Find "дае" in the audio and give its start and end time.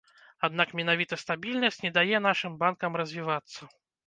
1.99-2.23